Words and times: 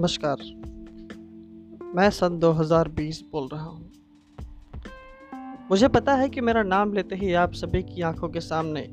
नमस्कार। 0.00 0.36
मैं 1.94 2.10
सन 2.10 2.38
2020 2.38 3.24
बोल 3.32 3.48
रहा 3.52 3.64
हूँ। 3.64 3.90
मुझे 5.70 5.88
पता 5.88 6.14
है 6.14 6.28
कि 6.28 6.40
मेरा 6.40 6.62
नाम 6.62 6.92
लेते 6.92 7.16
ही 7.16 7.34
आप 7.34 7.52
सभी 7.52 7.82
की 7.82 8.02
आँखों 8.02 8.28
के 8.28 8.40
सामने 8.40 8.88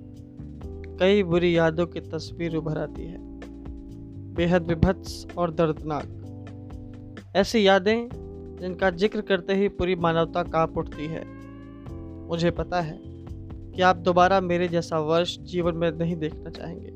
कई 0.99 1.23
बुरी 1.23 1.57
यादों 1.57 1.85
की 1.87 1.99
तस्वीर 1.99 2.55
उभर 2.55 2.77
आती 2.77 3.01
है। 3.01 3.17
बेहद 4.33 4.63
विभत्स 4.63 5.27
और 5.37 5.51
दर्दनाक। 5.51 6.05
ऐसी 7.35 7.67
यादें 7.67 8.09
जिनका 8.61 8.89
ज़िक्र 8.89 9.21
करते 9.21 9.55
ही 9.55 9.67
पूरी 9.67 9.95
मानवता 9.95 10.43
काँप 10.43 10.77
उठती 10.77 11.05
है। 11.05 11.25
मुझे 12.27 12.51
पता 12.51 12.81
है 12.81 12.99
कि 13.71 13.81
आप 13.81 13.96
दोबारा 13.96 14.41
मेरे 14.41 14.68
जैसा 14.68 14.99
वर्ष 14.99 15.39
जीवन 15.39 15.75
में 15.75 15.91
नहीं 15.91 16.15
देखना 16.15 16.49
चाहेंगे। 16.49 16.91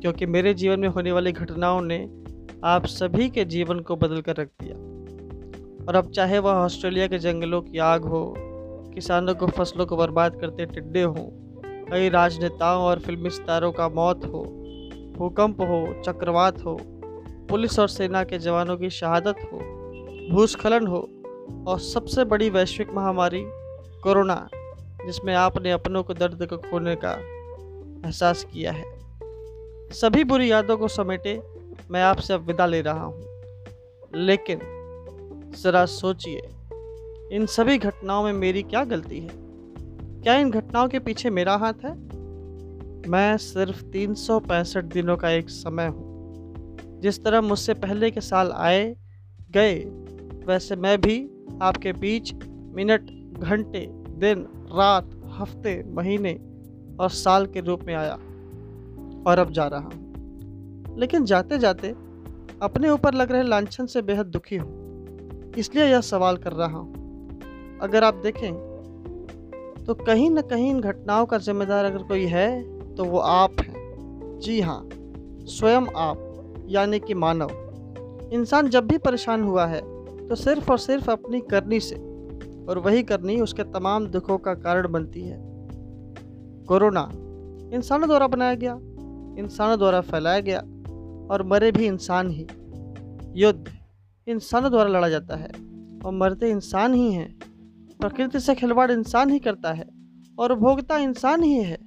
क्योंकि 0.00 0.26
मेरे 0.26 0.54
जीवन 0.54 0.80
में 0.80 0.88
होने 0.88 1.12
वाली 1.12 1.32
घटनाओं 1.32 1.82
ने 1.82 2.25
आप 2.64 2.86
सभी 2.86 3.28
के 3.28 3.44
जीवन 3.44 3.80
को 3.80 3.96
बदल 3.96 4.20
कर 4.20 4.36
रख 4.36 4.48
दिया। 4.62 4.74
और 5.88 5.96
अब 5.96 6.10
चाहे 6.10 6.38
वह 6.38 6.50
ऑस्ट्रेलिया 6.50 7.06
के 7.06 7.18
जंगलों 7.18 7.62
की 7.62 7.78
आग 7.78 8.04
हो, 8.04 8.34
किसानों 8.94 9.34
को 9.34 9.46
फ़सलों 9.46 9.86
को 9.86 9.96
बर्बाद 9.96 10.40
करते 10.40 10.66
टिड्डे 10.66 11.02
हों, 11.02 11.28
कई 11.90 12.08
राजनेताओं 12.08 12.82
और 12.82 12.98
फिल्मी 12.98 13.30
सितारों 13.30 13.72
का 13.72 13.88
मौत 13.88 14.24
हो, 14.24 14.44
भूकंप 15.16 15.60
हो, 15.60 16.02
चक्रवात 16.02 16.64
हो, 16.64 16.78
पुलिस 17.48 17.78
और 17.78 17.88
सेना 17.88 18.24
के 18.24 18.38
जवानों 18.38 18.76
की 18.76 18.90
शहादत 18.90 19.36
हो, 19.52 19.58
भूस्खलन 20.30 20.86
हो, 20.86 21.10
और 21.68 21.78
सबसे 21.78 22.24
बड़ी 22.24 22.50
वैश्विक 22.50 22.90
महामारी 22.94 23.42
कोरोना, 24.02 24.48
जिसमें 25.06 25.34
आपने 25.34 25.70
अपनों 25.72 26.02
को 26.02 26.14
दर्द 26.14 26.46
को 26.46 26.56
खोने 26.56 26.96
का 26.96 27.12
एहसास 28.06 28.44
किया 28.44 28.72
है। 28.72 28.84
सभी 29.90 30.24
बुरी 30.24 30.50
यादों 30.50 30.76
को 30.76 30.88
समेटे 30.88 31.55
मैं 31.90 32.02
आपसे 32.02 32.34
अब 32.34 32.40
विदा 32.40 32.66
ले 32.66 32.80
रहा 32.80 33.04
हूँ। 33.04 33.22
लेकिन 34.14 34.60
ज़रा 35.56 35.86
सोचिए, 35.86 36.42
इन 37.32 37.46
सभी 37.46 37.78
घटनाओं 37.78 38.24
में 38.24 38.32
मेरी 38.32 38.62
क्या 38.62 38.84
गलती 38.84 39.20
है? 39.20 39.30
क्या 40.22 40.36
इन 40.36 40.50
घटनाओं 40.50 40.88
के 40.88 40.98
पीछे 40.98 41.30
मेरा 41.30 41.56
हाथ 41.56 41.72
है? 41.84 41.94
मैं 43.10 43.36
सिर्फ़ 43.36 43.84
तीन 43.84 44.14
सौ 44.14 44.40
पैंसठ 44.40 44.84
दिनों 44.84 45.16
का 45.16 45.30
एक 45.30 45.50
समय 45.50 45.86
हूँ। 45.86 46.06
जिस 47.00 47.24
तरह 47.24 47.40
मुझसे 47.40 47.74
पहले 47.74 48.10
के 48.10 48.20
साल 48.20 48.52
आए, 48.52 48.96
गए, 49.50 49.78
वैसे 50.46 50.76
मैं 50.76 51.00
भी 51.00 51.30
आपके 51.62 51.92
बीच 51.92 52.34
मिनट, 52.74 53.10
घंटे, 53.38 53.86
दिन, 53.92 54.48
रात, 54.72 55.10
हफ़्ते, 55.26 55.84
महीने 55.88 56.34
और 57.00 57.10
साल 57.10 57.46
के 57.46 57.60
रूप 57.60 57.84
में 57.84 57.94
आया 57.94 58.14
और 59.30 59.38
अब 59.38 59.50
जा 59.50 59.66
रहा 59.66 59.80
हूँ। 59.80 60.05
लेकिन 60.96 61.24
जाते 61.24 61.58
जाते 61.58 61.94
अपने 62.62 62.90
ऊपर 62.90 63.14
लग 63.14 63.32
रहे 63.32 63.42
लांछन 63.42 63.86
से 63.86 64.02
बेहद 64.02 64.26
दुखी 64.26 64.56
हूँ। 64.56 65.52
इसलिए 65.58 65.84
यह 65.84 66.00
सवाल 66.00 66.36
कर 66.36 66.52
रहा 66.52 66.78
हूँ। 66.78 67.78
अगर 67.82 68.04
आप 68.04 68.14
देखें 68.14 68.52
तो 69.86 69.94
कहीं 69.96 70.30
ना 70.30 70.40
कहीं 70.40 70.70
इन 70.70 70.80
घटनाओं 70.80 71.26
का 71.26 71.38
जिम्मेदार 71.38 71.84
अगर 71.84 72.02
कोई 72.02 72.24
है 72.26 72.48
तो 72.94 73.04
वो 73.04 73.18
आप 73.18 73.60
हैं। 73.60 74.38
जी 74.42 74.60
हाँ 74.60 74.88
स्वयं 75.48 75.86
आप, 75.96 76.64
यानी 76.68 76.98
कि 76.98 77.14
मानव। 77.14 77.50
इंसान 78.32 78.68
जब 78.68 78.86
भी 78.86 78.98
परेशान 78.98 79.42
हुआ 79.42 79.66
है 79.66 79.80
तो 80.28 80.34
सिर्फ़ 80.34 80.70
और 80.72 80.78
सिर्फ़ 80.78 81.10
अपनी 81.10 81.40
करनी 81.40 81.80
से, 81.80 81.96
और 82.68 82.78
वही 82.78 83.02
करनी 83.02 83.40
उसके 83.40 83.64
तमाम 83.64 84.06
दुखों 84.06 84.38
का 84.38 84.54
कारण 84.54 84.88
बनती 84.88 85.20
है। 85.20 85.38
कोरोना, 86.66 87.08
इंसानों 87.72 88.08
द्वारा 88.08 88.26
बनाया 88.26 88.54
गया, 88.54 88.72
इंसानों 89.38 89.78
द्वारा 89.78 90.00
फैलाया 90.00 90.40
गया 90.40 90.62
और 91.30 91.42
मरे 91.42 91.72
भी 91.72 91.86
इंसान 91.86 92.30
ही। 92.30 92.46
युद्ध 93.40 93.72
इंसानों 94.26 94.70
द्वारा 94.70 94.88
लड़ा 94.90 95.08
जाता 95.08 95.36
है 95.36 95.48
और 96.04 96.12
मरते 96.12 96.50
इंसान 96.50 96.94
ही 96.94 97.12
हैं। 97.12 97.38
प्रकृति 98.00 98.40
से 98.40 98.54
खिलवाड़ 98.54 98.90
इंसान 98.90 99.30
ही 99.30 99.38
करता 99.38 99.72
है 99.72 99.86
और 100.38 100.54
भोगता 100.54 100.98
इंसान 100.98 101.42
ही 101.42 101.54
है। 101.54 101.78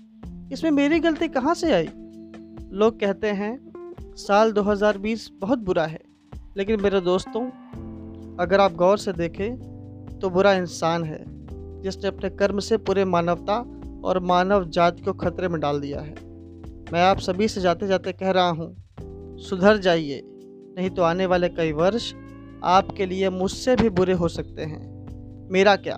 इसमें 0.52 0.72
मेरी 0.72 1.00
गलती 1.00 1.28
कहाँ 1.28 1.54
से 1.54 1.72
आई? 1.72 1.90
लोग 2.72 3.00
कहते 3.00 3.28
हैं, 3.28 3.58
साल 4.16 4.52
2020 4.52 5.30
बहुत 5.40 5.60
बुरा 5.60 5.86
है, 5.86 6.00
लेकिन 6.58 6.82
मेरे 6.82 7.02
दोस्तों, 7.02 7.46
अगर 8.40 8.60
आप 8.60 8.74
गौर 8.74 8.98
से 8.98 9.14
देखें 9.14 10.20
तो 10.22 10.30
बुरा 10.30 10.54
इंसान 10.54 11.04
है, 11.04 11.24
जिसने 11.82 12.08
अपने 12.08 12.30
कर्म 12.30 12.60
से 12.60 12.78
पूरे 12.78 13.06
मानवता 13.06 13.60
और 14.04 14.20
मानव 14.20 14.70
जाति 14.70 15.02
को 15.02 15.14
खतरे 15.14 15.48
में 15.48 15.60
डाल 15.62 15.80
दिया 15.80 16.02
है। 16.02 16.16
मैं 16.94 17.02
आप 17.02 17.18
सभी 17.18 17.48
से 17.48 17.62
जाते 17.62 17.88
जाते 17.88 18.14
कह 18.14 18.32
रहा 18.32 18.50
हूँ 18.50 18.89
सुधर 19.42 19.78
जाइए, 19.78 20.22
नहीं 20.78 20.90
तो 20.90 21.02
आने 21.02 21.26
वाले 21.26 21.50
कई 21.50 21.72
वर्ष 21.72 22.14
आपके 22.64 23.06
लिए 23.06 23.30
मुझसे 23.30 23.76
भी 23.76 23.90
बुरे 23.90 24.14
हो 24.14 24.28
सकते 24.28 24.62
हैं। 24.62 24.90
मेरा 25.52 25.76
क्या? 25.76 25.98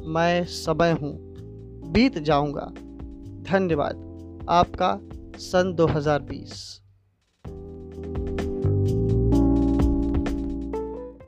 मैं 0.00 0.44
समय 0.44 0.92
हूँ। 0.92 1.18
बीत 1.92 2.18
जाऊँगा। 2.18 2.72
धन्यवाद। 3.52 4.02
आपका 4.50 5.00
सन 5.38 5.74
2020 5.74 6.82